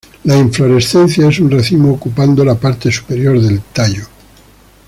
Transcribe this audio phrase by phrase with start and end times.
[0.23, 4.07] La inflorescencia es un racimo ocupando la parte superior del tallo.